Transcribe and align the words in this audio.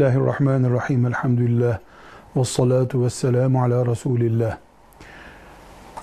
Bismillahirrahmanirrahim. 0.00 1.06
Elhamdülillah. 1.06 1.78
Ve 2.36 2.44
salatu 2.44 3.04
ve 3.04 3.10
selamu 3.10 3.62
ala 3.62 3.86
Resulillah. 3.86 4.56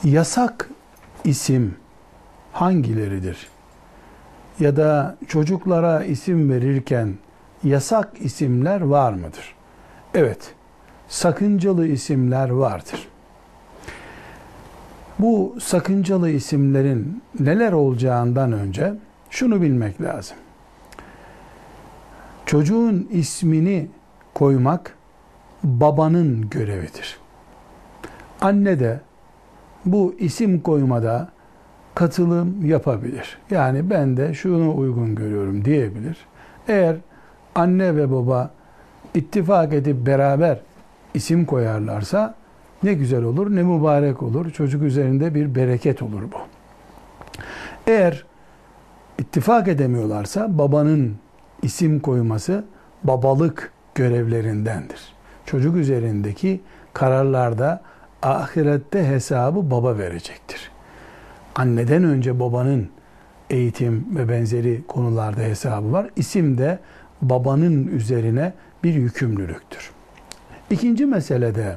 Yasak 0.03 0.69
isim 1.23 1.75
hangileridir? 2.53 3.47
Ya 4.59 4.75
da 4.75 5.17
çocuklara 5.27 6.03
isim 6.03 6.51
verirken 6.51 7.15
yasak 7.63 8.09
isimler 8.19 8.81
var 8.81 9.13
mıdır? 9.13 9.55
Evet, 10.13 10.53
sakıncalı 11.07 11.87
isimler 11.87 12.49
vardır. 12.49 13.07
Bu 15.19 15.55
sakıncalı 15.61 16.29
isimlerin 16.29 17.23
neler 17.39 17.71
olacağından 17.71 18.51
önce 18.51 18.93
şunu 19.29 19.61
bilmek 19.61 20.01
lazım. 20.01 20.37
Çocuğun 22.57 23.07
ismini 23.11 23.87
koymak 24.33 24.95
babanın 25.63 26.49
görevidir. 26.49 27.17
Anne 28.41 28.79
de 28.79 28.99
bu 29.85 30.15
isim 30.19 30.61
koymada 30.61 31.29
katılım 31.95 32.65
yapabilir. 32.65 33.37
Yani 33.51 33.89
ben 33.89 34.17
de 34.17 34.33
şunu 34.33 34.77
uygun 34.77 35.15
görüyorum 35.15 35.65
diyebilir. 35.65 36.17
Eğer 36.67 36.95
anne 37.55 37.95
ve 37.95 38.11
baba 38.11 38.51
ittifak 39.13 39.73
edip 39.73 40.05
beraber 40.05 40.59
isim 41.13 41.45
koyarlarsa 41.45 42.35
ne 42.83 42.93
güzel 42.93 43.23
olur, 43.23 43.55
ne 43.55 43.63
mübarek 43.63 44.23
olur. 44.23 44.51
Çocuk 44.51 44.83
üzerinde 44.83 45.35
bir 45.35 45.55
bereket 45.55 46.01
olur 46.01 46.21
bu. 46.21 46.37
Eğer 47.87 48.25
ittifak 49.19 49.67
edemiyorlarsa 49.67 50.57
babanın 50.57 51.15
isim 51.61 51.99
koyması 51.99 52.65
babalık 53.03 53.71
görevlerindendir. 53.95 54.99
Çocuk 55.45 55.75
üzerindeki 55.75 56.61
kararlarda 56.93 57.81
ahirette 58.21 59.07
hesabı 59.07 59.71
baba 59.71 59.97
verecektir. 59.97 60.71
Anneden 61.55 62.03
önce 62.03 62.39
babanın 62.39 62.89
eğitim 63.49 64.05
ve 64.15 64.29
benzeri 64.29 64.83
konularda 64.87 65.41
hesabı 65.41 65.91
var. 65.91 66.09
İsim 66.15 66.57
de 66.57 66.79
babanın 67.21 67.87
üzerine 67.87 68.53
bir 68.83 68.93
yükümlülüktür. 68.93 69.91
İkinci 70.69 71.05
meselede 71.05 71.75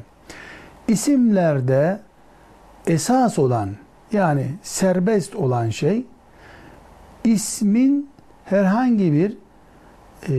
isimlerde 0.88 2.00
esas 2.86 3.38
olan 3.38 3.70
yani 4.12 4.46
serbest 4.62 5.36
olan 5.36 5.70
şey 5.70 6.06
ismin 7.24 8.10
herhangi 8.44 9.12
bir 9.12 9.36
e, 10.28 10.32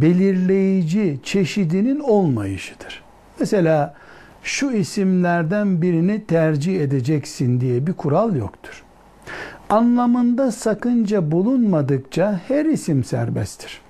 belirleyici 0.00 1.20
çeşidinin 1.22 2.00
olmayışıdır. 2.00 3.02
Mesela 3.40 3.94
şu 4.42 4.70
isimlerden 4.70 5.82
birini 5.82 6.26
tercih 6.26 6.80
edeceksin 6.80 7.60
diye 7.60 7.86
bir 7.86 7.92
kural 7.92 8.36
yoktur. 8.36 8.84
Anlamında 9.70 10.52
sakınca 10.52 11.30
bulunmadıkça 11.30 12.40
her 12.48 12.64
isim 12.64 13.04
serbesttir. 13.04 13.80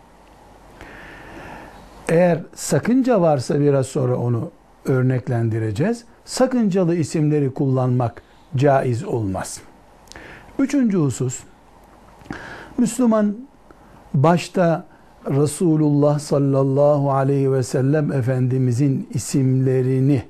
Eğer 2.08 2.40
sakınca 2.54 3.20
varsa 3.20 3.60
biraz 3.60 3.86
sonra 3.86 4.16
onu 4.16 4.50
örneklendireceğiz. 4.84 6.04
Sakıncalı 6.24 6.96
isimleri 6.96 7.54
kullanmak 7.54 8.22
caiz 8.56 9.04
olmaz. 9.04 9.60
Üçüncü 10.58 10.98
husus, 10.98 11.40
Müslüman 12.78 13.36
başta 14.14 14.91
Resulullah 15.30 16.18
sallallahu 16.18 17.12
aleyhi 17.12 17.52
ve 17.52 17.62
sellem 17.62 18.12
Efendimizin 18.12 19.08
isimlerini 19.14 20.22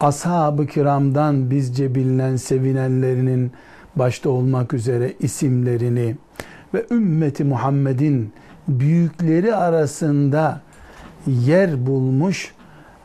ashab-ı 0.00 0.66
kiramdan 0.66 1.50
bizce 1.50 1.94
bilinen 1.94 2.36
sevinenlerinin 2.36 3.52
başta 3.96 4.30
olmak 4.30 4.74
üzere 4.74 5.12
isimlerini 5.20 6.16
ve 6.74 6.86
ümmeti 6.90 7.44
Muhammed'in 7.44 8.32
büyükleri 8.68 9.54
arasında 9.54 10.60
yer 11.26 11.86
bulmuş 11.86 12.54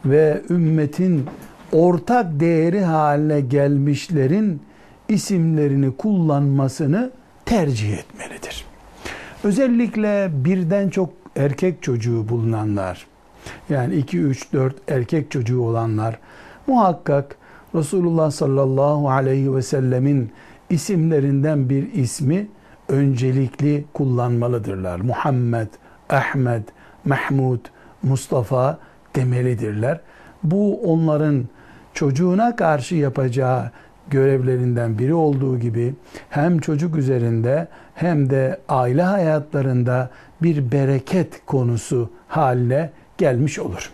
ve 0.05 0.41
ümmetin 0.49 1.25
ortak 1.71 2.39
değeri 2.39 2.81
haline 2.81 3.41
gelmişlerin 3.41 4.61
isimlerini 5.07 5.97
kullanmasını 5.97 7.11
tercih 7.45 7.93
etmelidir. 7.97 8.38
Özellikle 9.43 10.29
birden 10.33 10.89
çok 10.89 11.09
erkek 11.35 11.83
çocuğu 11.83 12.29
bulunanlar, 12.29 13.07
yani 13.69 13.95
2, 13.95 14.19
3, 14.19 14.53
4 14.53 14.75
erkek 14.87 15.31
çocuğu 15.31 15.61
olanlar 15.61 16.19
muhakkak 16.67 17.35
Resulullah 17.75 18.31
sallallahu 18.31 19.09
aleyhi 19.09 19.55
ve 19.55 19.61
sellemin 19.61 20.31
isimlerinden 20.69 21.69
bir 21.69 21.93
ismi 21.93 22.47
öncelikli 22.89 23.85
kullanmalıdırlar. 23.93 24.99
Muhammed, 24.99 25.67
Ahmet, 26.09 26.63
Mahmud, 27.05 27.59
Mustafa 28.03 28.79
demelidirler. 29.15 29.99
Bu 30.43 30.81
onların 30.93 31.45
çocuğuna 31.93 32.55
karşı 32.55 32.95
yapacağı 32.95 33.71
görevlerinden 34.11 34.99
biri 34.99 35.13
olduğu 35.13 35.59
gibi 35.59 35.93
hem 36.29 36.59
çocuk 36.59 36.95
üzerinde 36.95 37.67
hem 37.95 38.29
de 38.29 38.59
aile 38.69 39.03
hayatlarında 39.03 40.09
bir 40.41 40.71
bereket 40.71 41.45
konusu 41.45 42.09
haline 42.27 42.89
gelmiş 43.17 43.59
olur. 43.59 43.91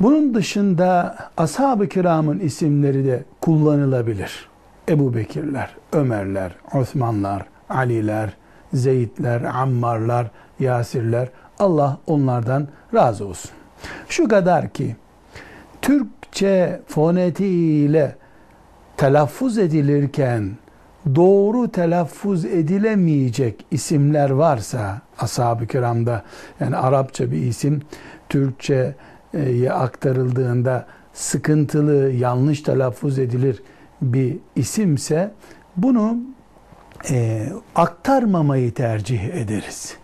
Bunun 0.00 0.34
dışında 0.34 1.16
ashab-ı 1.36 1.88
kiramın 1.88 2.38
isimleri 2.38 3.06
de 3.06 3.24
kullanılabilir. 3.40 4.48
Ebu 4.88 5.14
Bekirler, 5.14 5.70
Ömerler, 5.92 6.52
Osmanlar, 6.74 7.46
Aliler, 7.68 8.30
Zeydler, 8.72 9.42
Ammarlar, 9.42 10.30
Yasirler 10.60 11.28
Allah 11.58 11.98
onlardan 12.06 12.68
razı 12.94 13.26
olsun. 13.26 13.50
Şu 14.08 14.28
kadar 14.28 14.68
ki 14.68 14.96
Türkçe 15.82 16.80
fonetiğiyle 16.86 18.16
telaffuz 18.96 19.58
edilirken 19.58 20.50
doğru 21.14 21.68
telaffuz 21.68 22.44
edilemeyecek 22.44 23.66
isimler 23.70 24.30
varsa 24.30 25.00
ashab-ı 25.18 25.66
kiramda 25.66 26.22
yani 26.60 26.76
Arapça 26.76 27.30
bir 27.30 27.42
isim 27.42 27.82
Türkçe'ye 28.28 29.72
aktarıldığında 29.72 30.86
sıkıntılı, 31.12 32.12
yanlış 32.12 32.60
telaffuz 32.60 33.18
edilir 33.18 33.62
bir 34.02 34.38
isimse 34.56 35.30
bunu 35.76 36.18
e, 37.10 37.46
aktarmamayı 37.74 38.74
tercih 38.74 39.24
ederiz. 39.24 39.96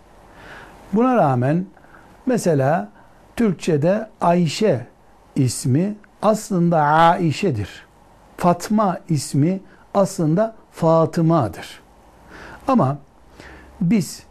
Buna 0.93 1.17
rağmen 1.17 1.67
mesela 2.27 2.93
Türkçe'de 3.37 4.09
Ayşe 4.21 4.87
ismi 5.37 5.95
aslında 6.23 6.81
Aişe'dir. 6.81 7.90
Fatma 8.41 8.99
ismi 9.09 9.61
aslında 9.95 10.55
Fatıma'dır. 10.73 11.81
Ama 12.69 12.99
biz 13.81 14.23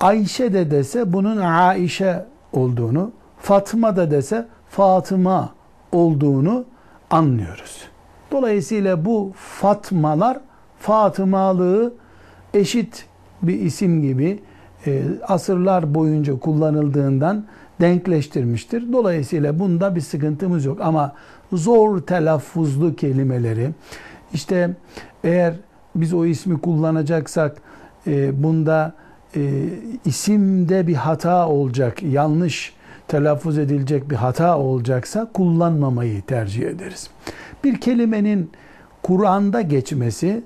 Ayşe 0.00 0.52
de 0.52 0.70
dese 0.70 1.12
bunun 1.12 1.36
Aişe 1.36 2.26
olduğunu, 2.52 3.12
Fatma 3.38 3.96
da 3.96 4.10
dese 4.10 4.46
Fatıma 4.70 5.54
olduğunu 5.92 6.64
anlıyoruz. 7.10 7.88
Dolayısıyla 8.30 9.04
bu 9.04 9.32
Fatmalar 9.36 10.38
Fatımalığı 10.78 11.94
eşit 12.54 13.06
bir 13.42 13.60
isim 13.60 14.02
gibi 14.02 14.42
e, 14.86 15.02
asırlar 15.28 15.94
boyunca 15.94 16.38
kullanıldığından 16.38 17.44
denkleştirmiştir. 17.82 18.92
Dolayısıyla 18.92 19.58
bunda 19.58 19.94
bir 19.96 20.00
sıkıntımız 20.00 20.64
yok. 20.64 20.80
Ama 20.80 21.12
zor 21.52 22.00
telaffuzlu 22.00 22.96
kelimeleri 22.96 23.70
işte 24.34 24.70
eğer 25.24 25.54
biz 25.94 26.14
o 26.14 26.26
ismi 26.26 26.60
kullanacaksak 26.60 27.56
e, 28.06 28.42
bunda 28.42 28.94
e, 29.36 29.40
isimde 30.04 30.86
bir 30.86 30.94
hata 30.94 31.48
olacak, 31.48 32.02
yanlış 32.02 32.74
telaffuz 33.08 33.58
edilecek 33.58 34.10
bir 34.10 34.16
hata 34.16 34.58
olacaksa 34.58 35.30
kullanmamayı 35.34 36.22
tercih 36.22 36.62
ederiz. 36.62 37.10
Bir 37.64 37.80
kelimenin 37.80 38.50
Kur'an'da 39.02 39.60
geçmesi 39.60 40.42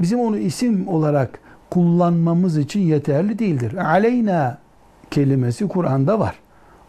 bizim 0.00 0.20
onu 0.20 0.38
isim 0.38 0.88
olarak 0.88 1.38
kullanmamız 1.70 2.58
için 2.58 2.80
yeterli 2.80 3.38
değildir. 3.38 3.74
Aleyna 3.76 4.58
kelimesi 5.10 5.68
Kur'an'da 5.68 6.18
var. 6.20 6.41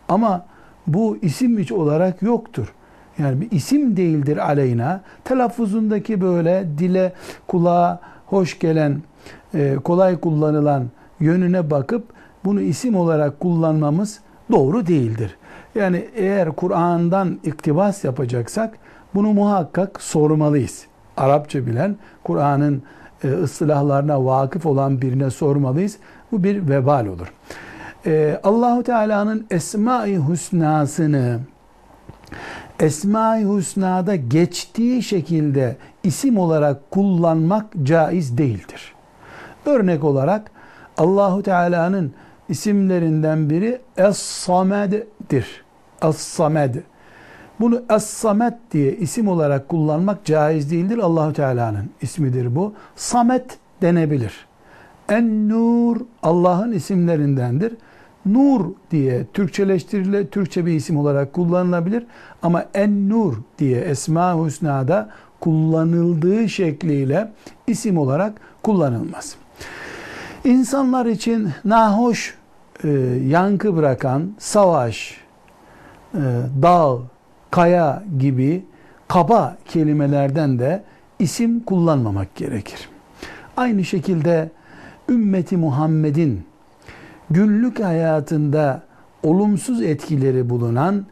Ama 0.09 0.45
bu 0.87 1.17
isim 1.21 1.57
hiç 1.57 1.71
olarak 1.71 2.21
yoktur. 2.21 2.73
Yani 3.17 3.41
bir 3.41 3.51
isim 3.51 3.97
değildir 3.97 4.37
aleyna. 4.37 5.01
Telaffuzundaki 5.23 6.21
böyle 6.21 6.65
dile 6.77 7.13
kulağa 7.47 7.99
hoş 8.25 8.59
gelen, 8.59 9.01
e, 9.53 9.75
kolay 9.83 10.19
kullanılan 10.19 10.85
yönüne 11.19 11.71
bakıp 11.71 12.03
bunu 12.45 12.61
isim 12.61 12.95
olarak 12.95 13.39
kullanmamız 13.39 14.19
doğru 14.51 14.87
değildir. 14.87 15.37
Yani 15.75 16.05
eğer 16.15 16.51
Kur'an'dan 16.51 17.39
iktibas 17.43 18.03
yapacaksak 18.03 18.77
bunu 19.15 19.33
muhakkak 19.33 20.01
sormalıyız. 20.01 20.85
Arapça 21.17 21.65
bilen, 21.65 21.97
Kur'an'ın 22.23 22.83
e, 23.23 23.27
ıslahlarına 23.27 24.25
vakıf 24.25 24.65
olan 24.65 25.01
birine 25.01 25.29
sormalıyız. 25.29 25.97
Bu 26.31 26.43
bir 26.43 26.69
vebal 26.69 27.05
olur. 27.05 27.33
Ee, 28.05 28.39
Allahu 28.43 28.83
Teala'nın 28.83 29.47
Esma-i 29.51 30.27
Hüsna'sını 30.29 31.39
Esma-i 32.79 33.45
Hüsna'da 33.45 34.15
geçtiği 34.15 35.03
şekilde 35.03 35.77
isim 36.03 36.37
olarak 36.37 36.91
kullanmak 36.91 37.65
caiz 37.83 38.37
değildir. 38.37 38.93
Örnek 39.65 40.03
olarak 40.03 40.51
Allahu 40.97 41.43
Teala'nın 41.43 42.13
isimlerinden 42.49 43.49
biri 43.49 43.81
Es-Samed'dir. 43.97 45.63
Es-Samed. 46.01 46.75
Bunu 47.59 47.81
Es-Samet 47.89 48.53
diye 48.71 48.95
isim 48.97 49.27
olarak 49.27 49.69
kullanmak 49.69 50.25
caiz 50.25 50.71
değildir. 50.71 50.97
Allahu 50.97 51.33
Teala'nın 51.33 51.89
ismidir 52.01 52.55
bu. 52.55 52.73
Samet 52.95 53.57
denebilir. 53.81 54.45
En-Nur 55.09 55.97
Allah'ın 56.23 56.71
isimlerindendir. 56.71 57.73
Nur 58.25 58.65
diye 58.91 59.25
Türkçeleştirile 59.33 60.27
Türkçe 60.27 60.65
bir 60.65 60.71
isim 60.71 60.97
olarak 60.97 61.33
kullanılabilir 61.33 62.05
ama 62.41 62.65
En-Nur 62.73 63.33
diye 63.59 63.81
Esma-ı 63.81 64.45
Hüsna'da 64.45 65.09
kullanıldığı 65.39 66.49
şekliyle 66.49 67.31
isim 67.67 67.97
olarak 67.97 68.33
kullanılmaz. 68.63 69.35
İnsanlar 70.43 71.05
için 71.05 71.49
nahoş 71.65 72.35
e, 72.83 72.89
yankı 73.27 73.75
bırakan 73.75 74.31
savaş, 74.39 75.17
e, 76.13 76.21
dağ, 76.61 76.97
kaya 77.51 78.03
gibi 78.19 78.65
kaba 79.07 79.57
kelimelerden 79.65 80.59
de 80.59 80.83
isim 81.19 81.59
kullanmamak 81.59 82.35
gerekir. 82.35 82.89
Aynı 83.57 83.83
şekilde 83.83 84.49
ümmeti 85.09 85.57
Muhammed'in 85.57 86.43
günlük 87.29 87.83
hayatında 87.83 88.81
olumsuz 89.23 89.81
etkileri 89.81 90.49
bulunan 90.49 91.05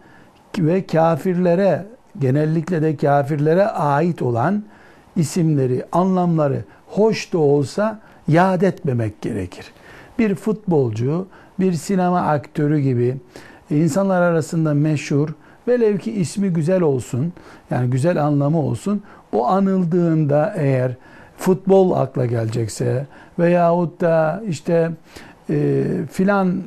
ve 0.60 0.86
kafirlere 0.86 1.86
genellikle 2.20 2.82
de 2.82 2.96
kafirlere 2.96 3.66
ait 3.66 4.22
olan 4.22 4.64
isimleri, 5.16 5.86
anlamları 5.92 6.64
hoş 6.88 7.34
da 7.34 7.38
olsa 7.38 8.00
yad 8.28 8.62
etmemek 8.62 9.22
gerekir. 9.22 9.72
Bir 10.20 10.36
futbolcu, 10.36 11.28
bir 11.60 11.74
sinema 11.74 12.22
aktörü 12.22 12.80
gibi 12.80 13.18
insanlar 13.70 14.22
arasında 14.22 14.74
meşhur, 14.74 15.30
velev 15.68 15.98
ki 15.98 16.12
ismi 16.12 16.50
güzel 16.50 16.82
olsun, 16.82 17.34
yani 17.70 17.90
güzel 17.90 18.24
anlamı 18.24 18.60
olsun, 18.60 19.04
o 19.32 19.48
anıldığında 19.48 20.54
eğer 20.58 20.96
futbol 21.38 21.92
akla 21.92 22.26
gelecekse 22.26 23.06
veyahut 23.40 24.02
da 24.02 24.44
işte 24.48 24.92
e, 25.50 25.84
filan 26.12 26.64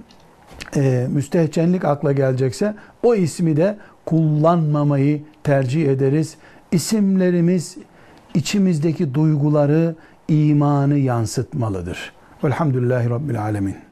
e, 0.77 1.07
müstehcenlik 1.11 1.85
akla 1.85 2.13
gelecekse 2.13 2.75
o 3.03 3.15
ismi 3.15 3.57
de 3.57 3.79
kullanmamayı 4.07 5.23
tercih 5.43 5.89
ederiz. 5.89 6.37
İsimlerimiz 6.73 7.77
içimizdeki 8.35 9.15
duyguları, 9.15 9.95
imanı 10.29 10.99
yansıtmalıdır. 10.99 12.13
Velhamdülillahi 12.45 13.11
Rabbil 13.11 13.43
Alemin. 13.43 13.84